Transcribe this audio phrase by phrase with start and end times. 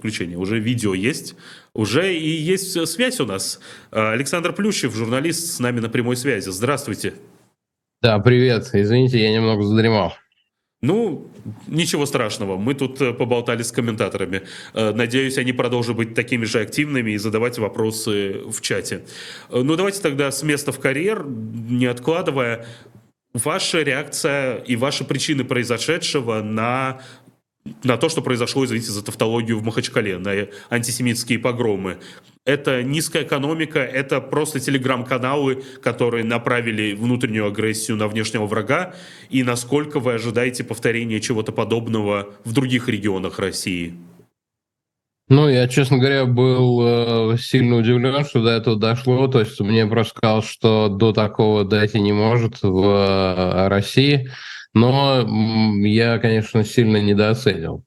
[0.00, 0.38] подключение.
[0.38, 1.36] Уже видео есть,
[1.74, 3.60] уже и есть связь у нас.
[3.90, 6.48] А, Александр Плющев, журналист, с нами на прямой связи.
[6.48, 7.14] Здравствуйте.
[8.00, 8.70] Да, привет.
[8.72, 10.14] Извините, я немного задремал.
[10.82, 11.30] Ну,
[11.66, 12.56] ничего страшного.
[12.56, 14.42] Мы тут э, поболтали с комментаторами.
[14.72, 19.02] Э, надеюсь, они продолжат быть такими же активными и задавать вопросы в чате.
[19.50, 22.64] Э, ну, давайте тогда с места в карьер, не откладывая.
[23.34, 27.02] Ваша реакция и ваши причины произошедшего на
[27.82, 31.98] на то, что произошло, извините за тавтологию, в Махачкале, на антисемитские погромы.
[32.46, 38.94] Это низкая экономика, это просто телеграм-каналы, которые направили внутреннюю агрессию на внешнего врага.
[39.28, 43.94] И насколько вы ожидаете повторения чего-то подобного в других регионах России?
[45.28, 49.28] Ну, я, честно говоря, был э, сильно удивлен, что до этого дошло.
[49.28, 54.28] То есть мне просто сказал, что до такого дойти не может в э, России.
[54.74, 55.26] Но
[55.84, 57.84] я, конечно, сильно недооценил.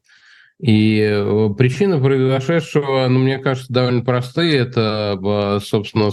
[0.60, 4.60] И э, причины произошедшего, ну, мне кажется, довольно простые.
[4.60, 6.10] Это, э, собственно,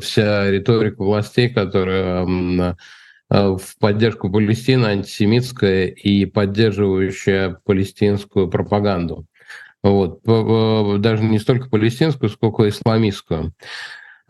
[0.00, 2.74] вся риторика властей, которая э,
[3.30, 9.26] в поддержку Палестины, антисемитская и поддерживающая палестинскую пропаганду.
[9.82, 10.22] Вот.
[11.00, 13.54] Даже не столько палестинскую, сколько исламистскую.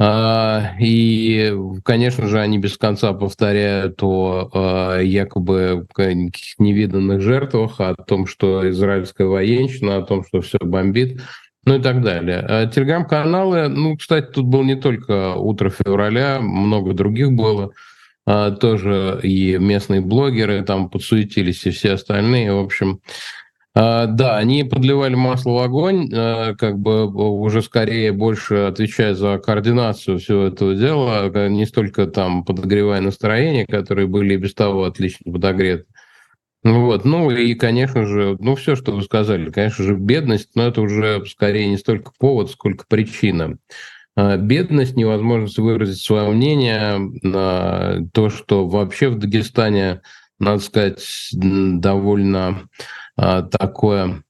[0.01, 1.53] А, и,
[1.85, 5.89] конечно же, они без конца повторяют о а, якобы
[6.59, 11.21] невиданных жертвах, о том, что израильская военщина, о том, что все бомбит,
[11.65, 12.39] ну и так далее.
[12.39, 17.73] А телеграм-каналы, ну, кстати, тут был не только «Утро февраля», много других было,
[18.25, 22.55] тоже и местные блогеры там подсуетились, и все остальные.
[22.55, 23.01] В общем,
[24.07, 30.19] да, они подливали масло в огонь, а, как бы уже скорее больше отвечая за координацию
[30.19, 35.85] всего этого дела, а не столько там подогревая настроение, которые были без того отлично подогреты.
[36.65, 40.81] Вот, ну и, конечно же, ну все, что вы сказали, конечно же, бедность, но это
[40.81, 43.59] уже скорее не столько повод, сколько причина.
[44.17, 50.01] Бедность, невозможность выразить свое мнение, то, что вообще в Дагестане,
[50.41, 52.63] надо сказать, довольно а,
[53.19, 54.23] такое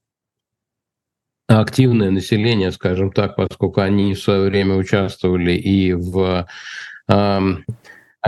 [1.46, 6.46] активное население, скажем так, поскольку они в свое время участвовали и в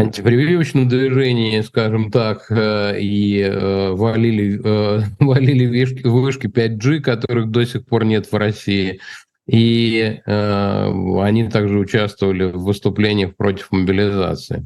[0.00, 7.64] антипрививочном движении, скажем так, э, и э, валили, э, валили вышки, вышки 5G, которых до
[7.64, 9.00] сих пор нет в России.
[9.46, 14.64] И они также участвовали в выступлениях против мобилизации.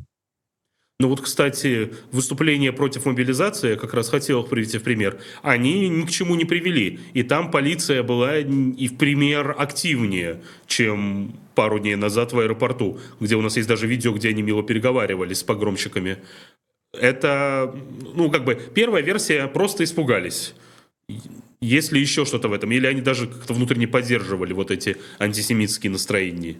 [1.00, 5.88] Ну вот, кстати, выступления против мобилизации, я как раз хотел их привести в пример, они
[5.88, 7.00] ни к чему не привели.
[7.14, 13.34] И там полиция была и в пример активнее, чем пару дней назад в аэропорту, где
[13.34, 16.18] у нас есть даже видео, где они мило переговаривались с погромщиками.
[16.92, 17.74] Это,
[18.14, 20.54] ну, как бы, первая версия просто испугались.
[21.60, 22.70] Есть ли еще что-то в этом?
[22.70, 26.56] Или они даже как-то внутренне поддерживали вот эти антисемитские настроения?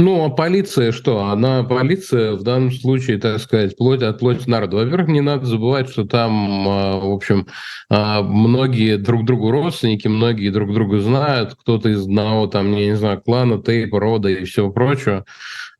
[0.00, 1.24] Ну, а полиция что?
[1.24, 4.76] Она полиция в данном случае, так сказать, плоть от плоти народа.
[4.76, 7.48] Во-первых, не надо забывать, что там, а, в общем,
[7.90, 12.96] а, многие друг другу родственники, многие друг друга знают, кто-то из одного, там, я не
[12.96, 15.24] знаю, клана, тейпа, рода и всего прочего.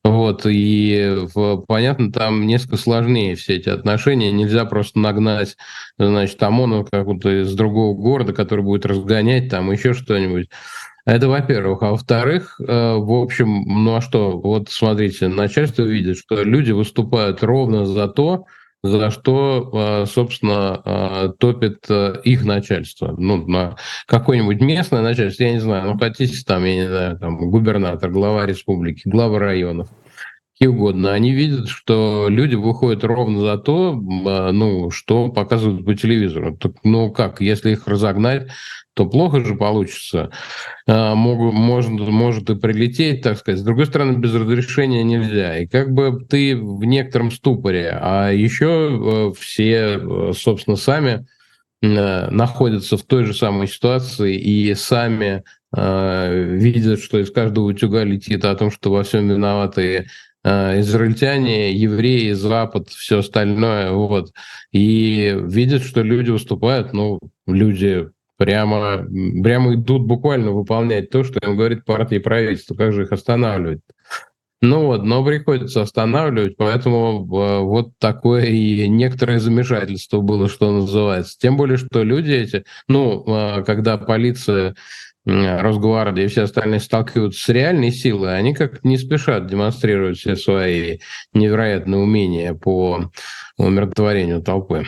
[0.02, 1.26] Вот, и
[1.68, 4.32] понятно, там несколько сложнее все эти отношения.
[4.32, 5.56] Нельзя просто нагнать,
[5.96, 10.48] значит, ОМОНа как-то из другого города, который будет разгонять там еще что-нибудь.
[11.08, 11.82] Это во-первых.
[11.82, 17.42] А во-вторых, э, в общем, ну а что, вот смотрите, начальство видит, что люди выступают
[17.42, 18.44] ровно за то,
[18.82, 21.86] за что, э, собственно, э, топит
[22.24, 23.14] их начальство.
[23.16, 23.76] Ну, на
[24.06, 28.44] какое-нибудь местное начальство, я не знаю, ну, хотите там, я не знаю, там, губернатор, глава
[28.44, 29.88] республики, глава районов,
[30.58, 36.56] какие угодно, они видят, что люди выходят ровно за то, ну, что показывают по телевизору.
[36.56, 38.48] Так, ну как, если их разогнать,
[38.98, 40.30] то плохо же получится.
[40.88, 43.60] А, могут, может, может и прилететь, так сказать.
[43.60, 45.58] С другой стороны, без разрешения нельзя.
[45.58, 47.90] И как бы ты в некотором ступоре.
[47.92, 51.28] А еще э, все, э, собственно, сами
[51.80, 58.42] э, находятся в той же самой ситуации и сами видят, что из каждого утюга летит
[58.46, 60.06] о том, что во всем виноваты
[60.80, 64.32] израильтяне, евреи, Запад, все остальное, вот,
[64.72, 68.08] и видят, что люди выступают, ну, люди
[68.38, 69.04] прямо,
[69.42, 72.74] прямо идут буквально выполнять то, что им говорит партия и правительство.
[72.74, 73.80] Как же их останавливать?
[74.60, 81.36] Ну вот, но приходится останавливать, поэтому э, вот такое и некоторое замешательство было, что называется.
[81.38, 84.74] Тем более, что люди эти, ну, э, когда полиция,
[85.28, 90.98] Росгвардия и все остальные сталкиваются с реальной силой, они как не спешат демонстрировать все свои
[91.34, 93.10] невероятные умения по
[93.58, 94.86] умиротворению толпы.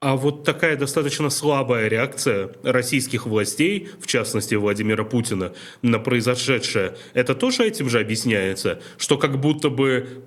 [0.00, 5.52] А вот такая достаточно слабая реакция российских властей, в частности Владимира Путина,
[5.82, 10.24] на произошедшее, это тоже этим же объясняется, что как будто бы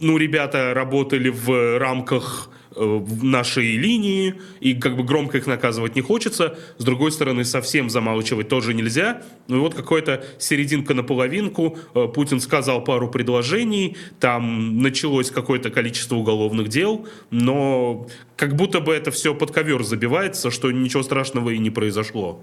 [0.00, 6.02] ну, ребята работали в рамках в нашей линии, и как бы громко их наказывать не
[6.02, 6.58] хочется.
[6.78, 9.22] С другой стороны, совсем замалчивать тоже нельзя.
[9.48, 11.78] Ну и вот какая-то серединка на половинку.
[11.94, 18.06] Э, Путин сказал пару предложений, там началось какое-то количество уголовных дел, но
[18.36, 22.42] как будто бы это все под ковер забивается, что ничего страшного и не произошло.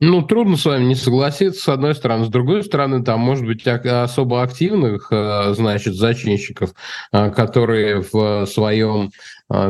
[0.00, 2.24] Ну, трудно с вами не согласиться, с одной стороны.
[2.26, 6.74] С другой стороны, там может быть особо активных, э, значит, зачинщиков,
[7.10, 9.12] которые в своем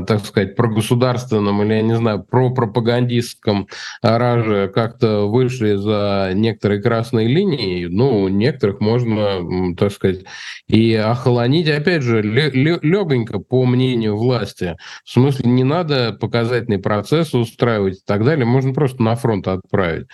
[0.07, 3.69] так сказать, прогосударственном или, я не знаю, пропагандистском
[4.03, 10.25] раже как-то вышли за некоторые красные линии, ну, некоторых можно, так сказать,
[10.69, 14.77] и охолонить, опять же, легонько, по мнению власти.
[15.05, 20.07] В смысле, не надо показательный процесс устраивать и так далее, можно просто на фронт отправить.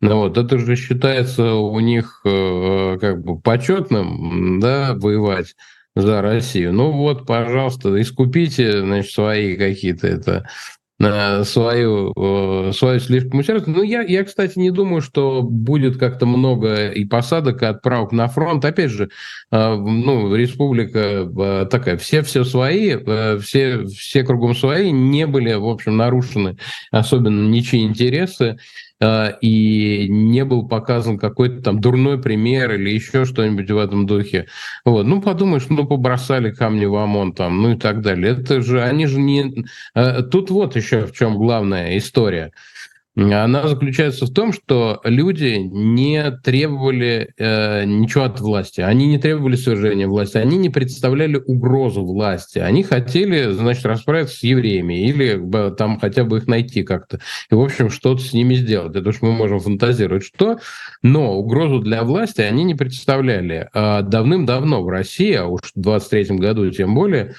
[0.00, 5.54] Ну вот, это же считается у них э, как бы почетным, да, воевать
[5.96, 6.72] за Россию.
[6.74, 10.48] Ну вот, пожалуйста, искупите, значит, свои какие-то это
[11.00, 13.74] э, свою, э, свою слишком усердие.
[13.74, 18.28] Ну, я, я, кстати, не думаю, что будет как-то много и посадок, и отправок на
[18.28, 18.62] фронт.
[18.66, 19.08] Опять же,
[19.50, 22.96] э, ну, республика такая, все все свои,
[23.40, 26.58] все, все кругом свои, не были, в общем, нарушены
[26.90, 28.58] особенно ничьи интересы.
[28.98, 34.46] А, и не был показан какой-то там дурной пример или еще что-нибудь в этом духе.
[34.84, 35.04] Вот.
[35.06, 38.32] Ну, подумаешь, ну, побросали камни в ОМОН там, ну и так далее.
[38.32, 39.66] Это же, они же не...
[39.94, 42.52] А, тут вот еще в чем главная история–
[43.16, 49.56] она заключается в том, что люди не требовали э, ничего от власти, они не требовали
[49.56, 55.40] свержения власти, они не представляли угрозу власти, они хотели, значит, расправиться с евреями или
[55.76, 57.20] там хотя бы их найти как-то,
[57.50, 58.94] и, в общем, что-то с ними сделать.
[58.94, 60.58] Это уж мы можем фантазировать, что,
[61.02, 63.70] но угрозу для власти они не представляли.
[63.72, 67.34] А давным-давно в России, а уж в 23 году тем более,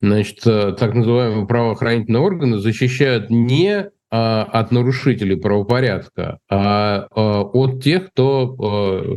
[0.00, 8.10] значит, э, так называемые правоохранительные органы защищают не от нарушителей правопорядка, а, а от тех,
[8.10, 9.16] кто а,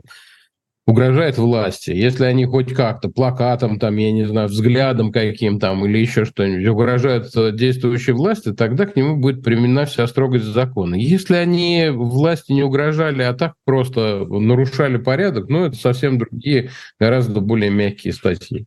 [0.85, 1.91] угрожает власти.
[1.91, 6.67] Если они хоть как-то плакатом, там, я не знаю, взглядом каким там или еще что-нибудь
[6.67, 10.95] угрожают действующей власти, тогда к нему будет применена вся строгость закона.
[10.95, 16.69] Если они власти не угрожали, а так просто нарушали порядок, ну, это совсем другие,
[16.99, 18.65] гораздо более мягкие статьи.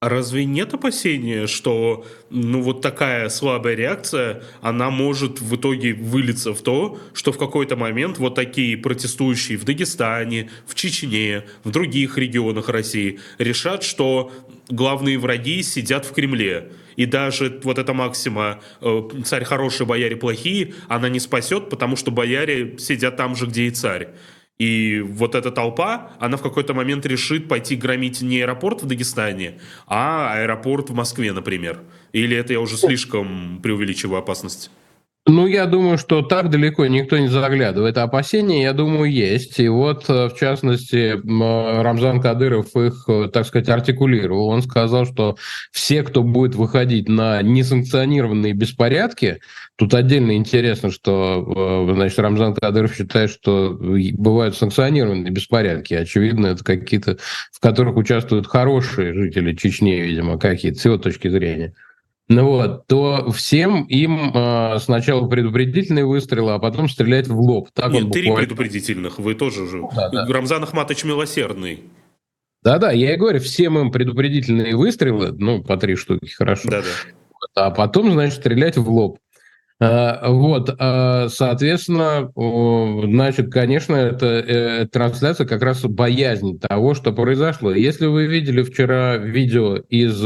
[0.00, 6.62] Разве нет опасения, что ну вот такая слабая реакция, она может в итоге вылиться в
[6.62, 12.68] то, что в какой-то момент вот такие протестующие в Дагестане, в Чечне, в других регионах
[12.68, 14.30] России решат, что
[14.68, 16.70] главные враги сидят в Кремле.
[16.94, 22.12] И даже вот эта максима э, «царь хороший, бояре плохие», она не спасет, потому что
[22.12, 24.10] бояре сидят там же, где и царь.
[24.58, 29.60] И вот эта толпа, она в какой-то момент решит пойти громить не аэропорт в Дагестане,
[29.86, 31.80] а аэропорт в Москве, например.
[32.12, 34.72] Или это я уже слишком преувеличиваю опасность?
[35.30, 37.98] Ну, я думаю, что так далеко никто не заглядывает.
[37.98, 39.60] Опасения, я думаю, есть.
[39.60, 41.20] И вот, э, в частности,
[41.82, 44.48] Рамзан Кадыров их, э, так сказать, артикулировал.
[44.48, 45.36] Он сказал, что
[45.70, 49.40] все, кто будет выходить на несанкционированные беспорядки,
[49.76, 55.92] тут отдельно интересно, что, э, значит, Рамзан Кадыров считает, что бывают санкционированные беспорядки.
[55.92, 57.18] Очевидно, это какие-то,
[57.52, 61.74] в которых участвуют хорошие жители Чечни, видимо, какие-то, с его точки зрения
[62.28, 67.70] ну вот, то всем им э, сначала предупредительные выстрелы, а потом стрелять в лоб.
[67.72, 68.46] Так Нет, три буквально...
[68.46, 69.82] предупредительных, вы тоже же.
[69.96, 70.26] Да, да.
[70.26, 71.84] Рамзан Ахматович милосердный.
[72.62, 76.68] Да-да, я и говорю, всем им предупредительные выстрелы, ну, по три штуки, хорошо.
[76.68, 76.86] Да-да.
[77.54, 79.18] А потом, значит, стрелять в лоб.
[79.80, 87.72] А, вот, а, соответственно, значит, конечно, это э, трансляция как раз боязнь того, что произошло.
[87.72, 90.20] Если вы видели вчера видео из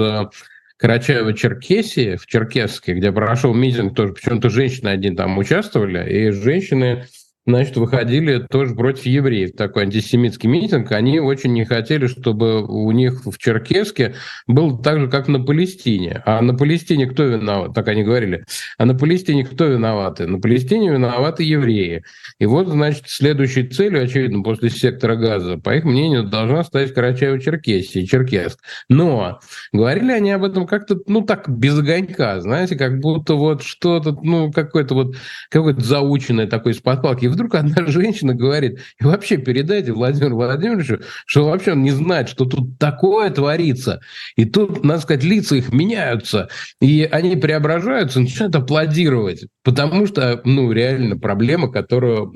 [0.82, 7.06] Карачаево-Черкесии, в Черкесске, где прошел митинг, тоже почему-то женщины один там участвовали, и женщины
[7.46, 9.52] значит, выходили тоже против евреев.
[9.56, 10.92] Такой антисемитский митинг.
[10.92, 14.14] Они очень не хотели, чтобы у них в Черкеске
[14.46, 16.22] было так же, как на Палестине.
[16.24, 17.74] А на Палестине кто виноват?
[17.74, 18.44] Так они говорили.
[18.78, 20.26] А на Палестине кто виноваты?
[20.26, 22.04] На Палестине виноваты евреи.
[22.38, 28.06] И вот, значит, следующей целью, очевидно, после сектора газа, по их мнению, должна стать Карачаево-Черкесия,
[28.06, 28.60] Черкесск.
[28.88, 29.40] Но
[29.72, 34.52] говорили они об этом как-то, ну, так, без огонька, знаете, как будто вот что-то, ну,
[34.52, 35.16] какой-то вот,
[35.50, 41.46] какой-то заученный такой из-под палки вдруг одна женщина говорит, и вообще передайте Владимиру Владимировичу, что
[41.46, 44.00] вообще он не знает, что тут такое творится.
[44.36, 46.48] И тут, надо сказать, лица их меняются,
[46.80, 52.32] и они преображаются, начинают аплодировать, потому что, ну, реально проблема, которую,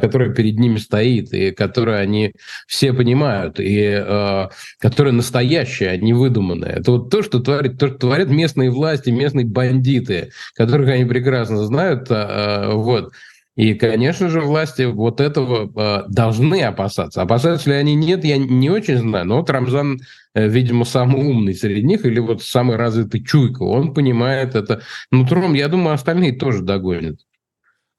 [0.00, 2.32] которая перед ними стоит, и которую они
[2.66, 6.70] все понимают, и э, которая настоящая, а не выдуманная.
[6.70, 11.64] Это вот то, что творит, то, что творят местные власти, местные бандиты, которых они прекрасно
[11.64, 13.12] знают, э, вот.
[13.56, 17.22] И, конечно же, власти вот этого э, должны опасаться.
[17.22, 19.26] Опасаются ли они нет, я не очень знаю.
[19.26, 20.00] Но вот Рамзан,
[20.34, 23.62] э, видимо, самый умный среди них или вот самый развитый чуйка.
[23.64, 25.54] Он понимает это нутром.
[25.54, 27.20] Я думаю, остальные тоже догонят.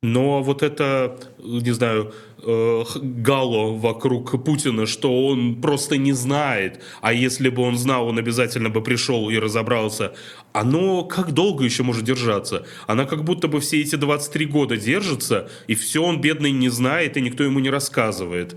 [0.03, 7.13] Но вот это, не знаю, э, гало вокруг Путина, что он просто не знает, а
[7.13, 10.15] если бы он знал, он обязательно бы пришел и разобрался,
[10.53, 12.65] оно как долго еще может держаться?
[12.87, 17.15] Она как будто бы все эти 23 года держится, и все он, бедный, не знает,
[17.17, 18.55] и никто ему не рассказывает.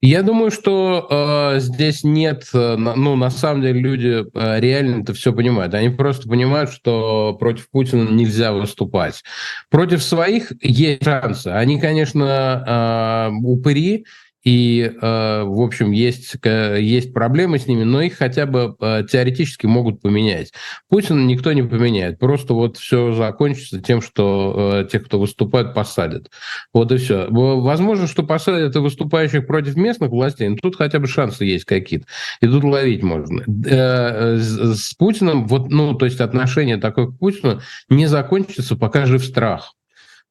[0.00, 5.12] Я думаю, что э, здесь нет, э, ну, на самом деле люди э, реально это
[5.12, 5.74] все понимают.
[5.74, 9.24] Они просто понимают, что против Путина нельзя выступать.
[9.70, 11.48] Против своих есть шансы.
[11.48, 14.06] Они, конечно, э, упыри,
[14.44, 19.66] и, э, в общем, есть, есть проблемы с ними, но их хотя бы э, теоретически
[19.66, 20.52] могут поменять.
[20.88, 22.18] Путина никто не поменяет.
[22.18, 26.30] Просто вот все закончится тем, что э, тех, кто выступает, посадят.
[26.72, 27.26] Вот и все.
[27.30, 32.06] Возможно, что посадят и выступающих против местных властей, но тут хотя бы шансы есть какие-то.
[32.40, 33.42] И тут ловить можно.
[33.46, 39.74] С Путиным, вот, ну, то есть отношение такое к Путину не закончится, пока жив страх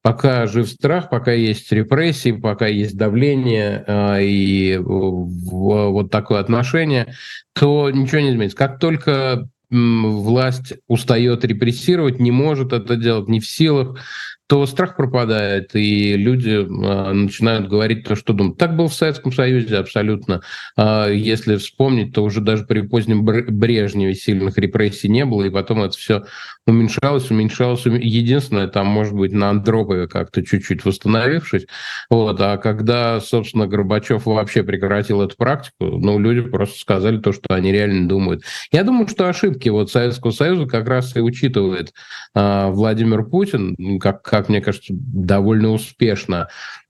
[0.07, 7.13] пока жив страх, пока есть репрессии, пока есть давление э, и вот такое отношение,
[7.51, 8.55] то ничего не изменится.
[8.55, 13.99] Как только власть устает репрессировать, не может это делать, не в силах,
[14.47, 18.57] то страх пропадает, и люди э, начинают говорить то, что думают.
[18.57, 20.41] Так было в Советском Союзе абсолютно.
[20.77, 25.83] Э, если вспомнить, то уже даже при позднем Брежневе сильных репрессий не было, и потом
[25.83, 26.23] это все
[26.65, 27.85] уменьшалось, уменьшалось.
[27.85, 31.65] Единственное, там, может быть, на Андропове как-то чуть-чуть восстановившись.
[32.09, 32.39] Вот.
[32.39, 37.71] А когда, собственно, Горбачев вообще прекратил эту практику, ну, люди просто сказали то, что они
[37.71, 38.43] реально думают.
[38.71, 41.93] Я думаю, что ошибки вот Советского Союза как раз и учитывает
[42.35, 46.49] э, Владимир Путин, как, как мне кажется, довольно успешно.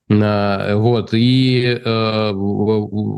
[0.09, 2.31] Э, вот, и э,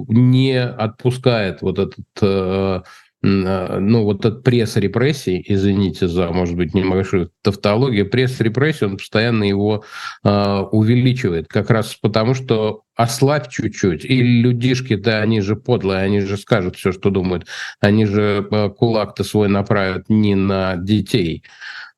[0.07, 2.81] не отпускает вот этот э,
[3.21, 8.97] а, ну, вот этот пресс репрессий, извините за, может быть, небольшую тавтологию, пресс репрессий, он
[8.97, 9.83] постоянно его
[10.23, 16.37] э, увеличивает, как раз потому, что ослабь чуть-чуть, и людишки-то, они же подлые, они же
[16.37, 17.47] скажут все, что думают,
[17.81, 21.43] они же кулак-то свой направят не на детей,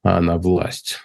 [0.03, 1.01] а на власть.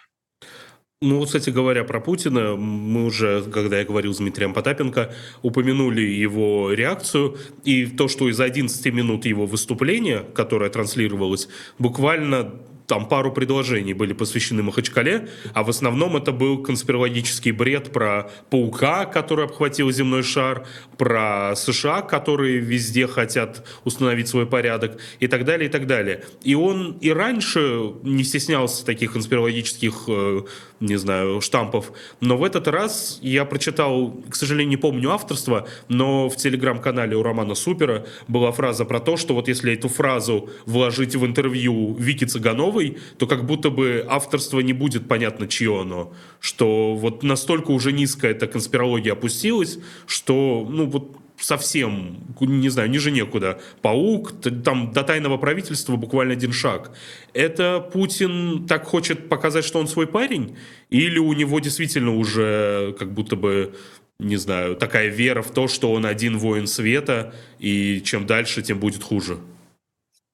[1.03, 5.13] Ну, кстати говоря, про Путина, мы уже, когда я говорил с Дмитрием Потапенко,
[5.43, 12.55] упомянули его реакцию, и то, что из 11 минут его выступления, которое транслировалось, буквально
[12.87, 19.05] там пару предложений были посвящены Махачкале, а в основном это был конспирологический бред про паука,
[19.07, 20.67] который обхватил земной шар,
[20.97, 26.25] про США, которые везде хотят установить свой порядок и так далее, и так далее.
[26.43, 30.43] И он и раньше не стеснялся таких конспирологических, э,
[30.81, 36.29] не знаю, штампов, но в этот раз я прочитал, к сожалению, не помню авторство, но
[36.29, 41.17] в телеграм-канале у Романа Супера была фраза про то, что вот если эту фразу вложить
[41.17, 46.13] в интервью Вики Цыгановой, новый, то как будто бы авторство не будет понятно, чье оно.
[46.41, 53.11] Что вот настолько уже низко эта конспирология опустилась, что, ну вот совсем, не знаю, ниже
[53.11, 53.61] некуда.
[53.83, 54.33] Паук,
[54.65, 56.93] там до тайного правительства буквально один шаг.
[57.35, 60.57] Это Путин так хочет показать, что он свой парень?
[60.91, 63.75] Или у него действительно уже как будто бы
[64.19, 68.79] не знаю, такая вера в то, что он один воин света, и чем дальше, тем
[68.79, 69.37] будет хуже?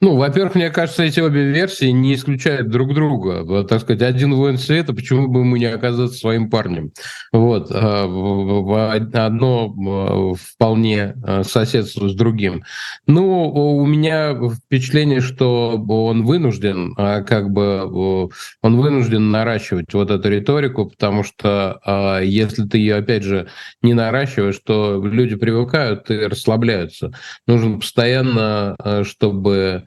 [0.04, 3.62] Ну, во-первых, мне кажется, эти обе версии не исключают друг друга.
[3.62, 6.90] Так сказать, один воин света, почему бы ему не оказаться своим парнем?
[7.30, 7.68] Вот.
[7.70, 12.64] А, одно а, вполне а, соседствует с другим.
[13.06, 18.28] Ну, у меня впечатление, что он вынужден, как бы,
[18.60, 23.46] он вынужден наращивать вот эту риторику, потому что если ты ее, опять же,
[23.82, 27.12] не наращиваешь, то люди привыкают и расслабляются.
[27.46, 29.84] Нужно постоянно, чтобы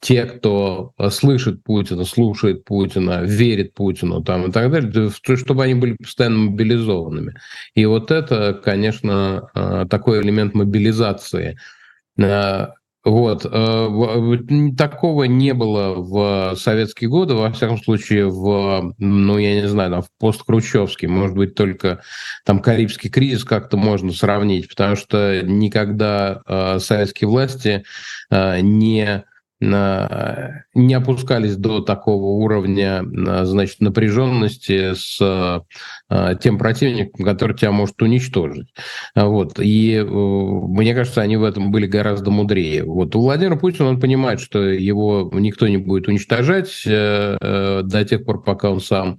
[0.00, 5.92] те, кто слышит Путина, слушает Путина, верит Путину там, и так далее, чтобы они были
[5.92, 7.34] постоянно мобилизованными.
[7.74, 11.58] И вот это, конечно, а, такой элемент мобилизации.
[13.04, 13.42] Вот.
[13.42, 20.06] Такого не было в советские годы, во всяком случае, в, ну, я не знаю, в
[20.18, 22.00] посткрущевский, может быть, только
[22.46, 26.40] там Карибский кризис как-то можно сравнить, потому что никогда
[26.78, 27.84] советские власти
[28.30, 29.24] не
[30.74, 33.02] не опускались до такого уровня
[33.44, 35.64] значит, напряженности с
[36.40, 38.68] тем противником, который тебя может уничтожить.
[39.14, 39.58] Вот.
[39.58, 42.84] И э, мне кажется, они в этом были гораздо мудрее.
[42.84, 43.14] Вот.
[43.16, 48.24] У Владимира Путина он понимает, что его никто не будет уничтожать э, э, до тех
[48.24, 49.18] пор, пока он сам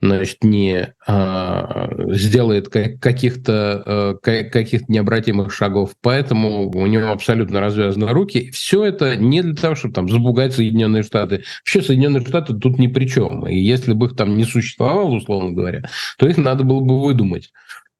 [0.00, 5.90] значит, не а, сделает каких-то а, каких необратимых шагов.
[6.02, 8.50] Поэтому у него абсолютно развязаны руки.
[8.50, 11.44] Все это не для того, чтобы там забугать Соединенные Штаты.
[11.60, 13.46] Вообще Соединенные Штаты тут ни при чем.
[13.46, 15.82] И если бы их там не существовало, условно говоря,
[16.18, 17.52] то их надо было бы выдумать.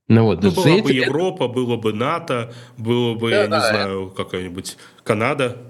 [0.08, 3.62] Ну, вот, ну, была бы Европа, было бы НАТО, было бы, да, я да, не
[3.62, 5.69] знаю, какая-нибудь Канада.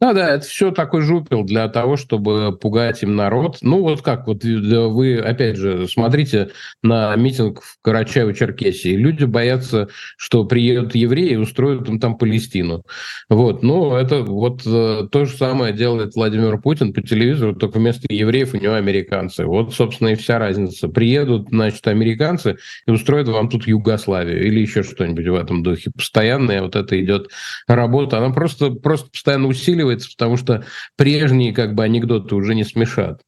[0.00, 3.58] Да, да, это все такой жупел для того, чтобы пугать им народ.
[3.62, 6.50] Ну, вот как, вот вы, опять же, смотрите
[6.82, 8.94] на митинг в Карачаево-Черкесии.
[8.96, 12.84] Люди боятся, что приедут евреи и устроят им там Палестину.
[13.28, 18.06] Вот, ну, это вот э, то же самое делает Владимир Путин по телевизору, только вместо
[18.10, 19.46] евреев у него американцы.
[19.46, 20.88] Вот, собственно, и вся разница.
[20.88, 25.90] Приедут, значит, американцы и устроят вам тут Югославию или еще что-нибудь в этом духе.
[25.94, 27.30] Постоянная вот это идет
[27.68, 28.18] работа.
[28.18, 30.64] Она просто, просто постоянно усиливает усиливается, потому что
[30.96, 33.22] прежние как бы анекдоты уже не смешат.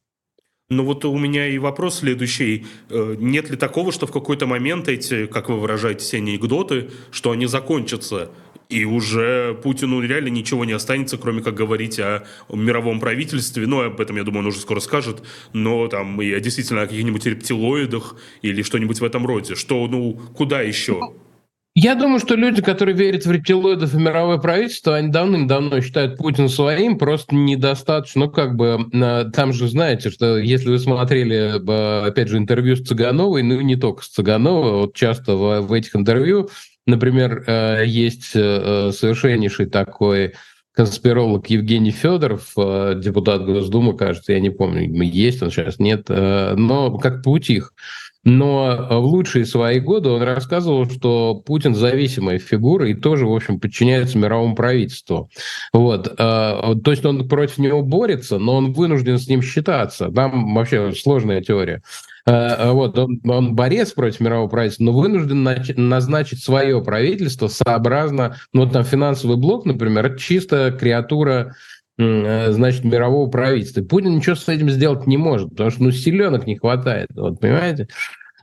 [0.69, 2.65] Ну вот у меня и вопрос следующий.
[2.89, 7.31] Э, нет ли такого, что в какой-то момент эти, как вы выражаете, все анекдоты, что
[7.31, 8.31] они закончатся,
[8.67, 13.67] и уже Путину реально ничего не останется, кроме как говорить о мировом правительстве.
[13.67, 15.21] Ну, об этом, я думаю, он уже скоро скажет.
[15.53, 19.53] Но там и действительно о каких-нибудь рептилоидах или что-нибудь в этом роде.
[19.53, 21.13] Что, ну, куда еще?
[21.77, 26.47] Я думаю, что люди, которые верят в рептилоидов и мировое правительство, они давным-давно считают Путина
[26.47, 32.07] своим, просто недостаточно, ну, как бы, э, там же знаете, что если вы смотрели, э,
[32.07, 35.97] опять же, интервью с Цыгановой, ну, не только с Цыгановой, вот часто в, в этих
[35.97, 36.49] интервью,
[36.85, 40.35] например, э, есть совершеннейший такой
[40.71, 47.21] конспиролог Евгений Федоров, депутат Госдумы, кажется, я не помню, есть он сейчас, нет, но как
[47.21, 47.73] Путих,
[48.25, 53.33] но э, в лучшие свои годы он рассказывал, что Путин зависимая фигура и тоже, в
[53.33, 55.29] общем, подчиняется мировому правительству.
[55.71, 56.07] Вот.
[56.07, 60.09] Э, то есть он против него борется, но он вынужден с ним считаться.
[60.09, 61.83] Там вообще сложная теория.
[62.25, 65.43] Э, вот, он, он борец против мирового правительства, но вынужден
[65.87, 71.53] назначить свое правительство сообразно, ну, вот там финансовый блок, например, чисто креатура
[71.97, 73.81] значит, мирового правительства.
[73.81, 77.87] Путин ничего с этим сделать не может, потому что ну, силенок не хватает, вот, понимаете?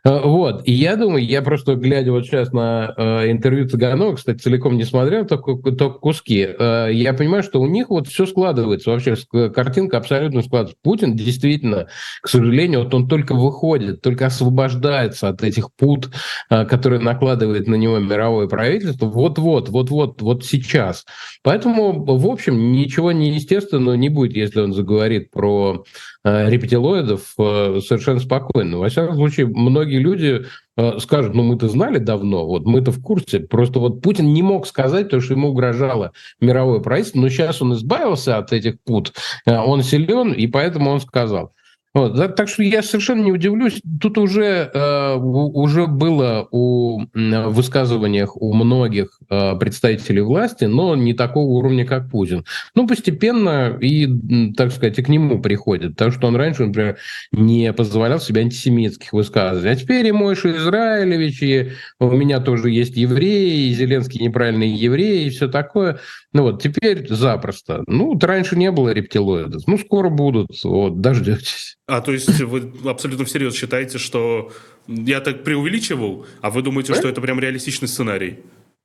[0.04, 4.38] Э, вот, и я думаю, я просто, глядя вот сейчас на э, интервью Цыганова, кстати,
[4.38, 8.90] целиком не смотрел, только, только куски, э, я понимаю, что у них вот все складывается,
[8.90, 9.14] вообще
[9.50, 10.76] картинка абсолютно складывается.
[10.82, 11.86] Путин действительно,
[12.20, 16.10] к сожалению, вот он только выходит, только освобождается от этих пут,
[16.50, 21.04] э, которые накладывает на него мировое правительство, вот-вот, вот-вот, вот сейчас.
[21.44, 25.84] Поэтому, в общем, ничего неестественного не будет, если он заговорит про
[26.24, 28.78] э, рептилоидов э, совершенно спокойно.
[28.78, 33.02] Во всяком случае, многие многие люди э, скажут, ну мы-то знали давно, вот мы-то в
[33.02, 33.40] курсе.
[33.40, 37.74] Просто вот Путин не мог сказать то, что ему угрожало мировое правительство, но сейчас он
[37.74, 39.12] избавился от этих пут,
[39.46, 41.52] э, он силен, и поэтому он сказал.
[41.94, 43.82] Вот, да, так что я совершенно не удивлюсь.
[44.00, 51.12] Тут уже, э, уже было у, в высказываниях у многих э, представителей власти, но не
[51.12, 52.46] такого уровня, как Путин.
[52.74, 54.08] Ну, постепенно и,
[54.56, 55.92] так сказать, и к нему приходит.
[55.92, 56.96] Потому что он раньше, например,
[57.30, 59.72] не позволял себе антисемитских высказываний.
[59.72, 65.26] А теперь и Мойша Израилевич, и у меня тоже есть евреи, и Зеленский неправильный еврей,
[65.26, 65.98] и все такое.
[66.32, 67.82] Ну вот, теперь запросто.
[67.86, 69.66] Ну, вот раньше не было рептилоидов.
[69.66, 70.48] Ну, скоро будут.
[70.64, 71.76] Вот, дождетесь.
[71.86, 74.52] А то есть вы абсолютно всерьез считаете, что
[74.86, 78.40] я так преувеличивал, а вы думаете, что это прям реалистичный сценарий?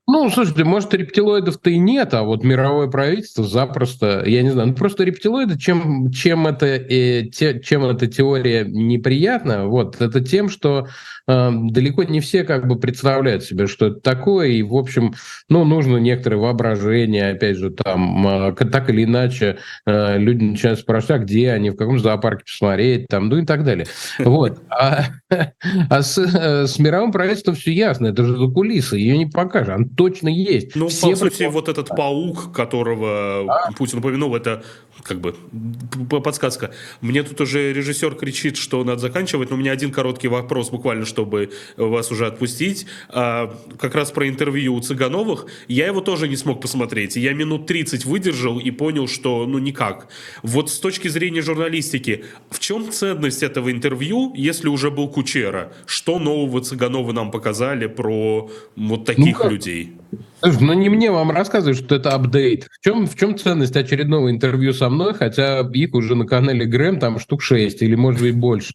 [0.09, 4.73] Ну, слушайте, может, рептилоидов-то и нет, а вот мировое правительство запросто, я не знаю, ну
[4.73, 10.87] просто рептилоиды, чем, чем, это, э, те, чем эта теория неприятна, вот, это тем, что
[11.27, 15.13] э, далеко не все как бы представляют себе, что это такое, и, в общем,
[15.49, 21.11] ну, нужно некоторое воображение, опять же, там, э, так или иначе, э, люди начинают спрашивать,
[21.11, 23.87] а где они, в каком зоопарке посмотреть, там, ну и так далее.
[24.19, 24.61] Вот.
[24.69, 25.03] А,
[25.89, 29.75] а с, э, с мировым правительством все ясно, это же за кулисы, ее не покажешь,
[29.97, 30.75] точно есть.
[30.75, 33.71] Ну, Все по сути, вот этот паук, которого а?
[33.73, 34.63] Путин упомянул, это
[35.03, 35.35] как бы
[36.21, 36.71] подсказка.
[37.01, 41.05] Мне тут уже режиссер кричит, что надо заканчивать, но у меня один короткий вопрос, буквально,
[41.05, 42.85] чтобы вас уже отпустить.
[43.09, 45.45] А, как раз про интервью у Цыгановых.
[45.67, 47.15] Я его тоже не смог посмотреть.
[47.15, 50.07] Я минут 30 выдержал и понял, что ну никак.
[50.43, 55.71] Вот с точки зрения журналистики, в чем ценность этого интервью, если уже был Кучера?
[55.85, 59.93] Что нового Цыганова нам показали про вот таких ну, людей?
[60.39, 62.67] Слушай, ну не мне вам рассказывать, что это апдейт.
[62.71, 66.99] В чем, в чем ценность очередного интервью со мной, хотя их уже на канале Грэм
[66.99, 68.73] там штук 6 или может быть больше.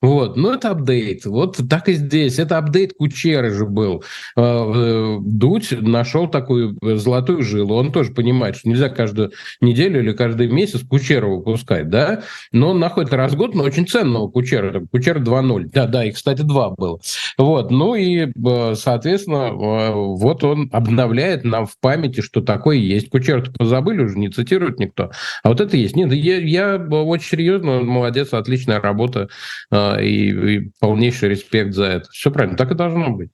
[0.00, 1.24] Вот, ну это апдейт.
[1.24, 2.40] Вот так и здесь.
[2.40, 4.02] Это апдейт Кучеры же был.
[4.36, 7.76] А, э, Дудь нашел такую золотую жилу.
[7.76, 12.22] Он тоже понимает, что нельзя каждую неделю или каждый месяц Кучера выпускать, да?
[12.50, 14.84] Но он находит раз в год, но очень ценного Кучера.
[14.90, 15.70] Кучера 2.0.
[15.72, 16.98] Да, да, и, кстати, 2 было.
[17.38, 23.08] Вот, ну и, э, соответственно, э, вот он обновляет нам в памяти, что такое есть.
[23.08, 25.10] Кучер-то позабыли уже, не цитирует никто.
[25.42, 25.94] А вот это есть.
[25.94, 29.28] Нет, я, я очень серьезно, молодец, отличная работа
[29.70, 32.08] э, и, и полнейший респект за это.
[32.10, 33.30] Все правильно, так и должно быть.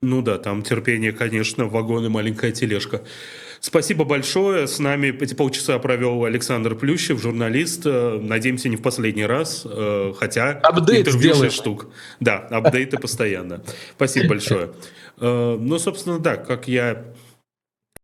[0.00, 3.02] Ну да, там терпение, конечно, вагон и маленькая тележка.
[3.60, 4.66] Спасибо большое.
[4.66, 7.82] С нами эти полчаса провел Александр Плющев, журналист.
[7.84, 11.86] Э, надеемся, не в последний раз, э, хотя Апдейт интервью 6 штук.
[12.20, 13.62] Да, апдейты постоянно.
[13.96, 14.70] Спасибо большое.
[15.18, 17.04] Э, ну, собственно, да, как я